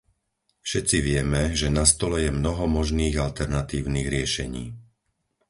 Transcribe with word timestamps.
Všetci 0.67 0.97
vieme, 1.07 1.41
že 1.59 1.67
na 1.77 1.85
stole 1.93 2.17
je 2.25 2.31
mnoho 2.39 2.65
možných 2.77 3.15
alternatívnych 3.27 4.07
riešení. 4.15 4.65